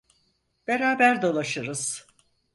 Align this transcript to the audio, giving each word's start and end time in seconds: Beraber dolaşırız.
Beraber 0.67 1.21
dolaşırız. 1.21 2.07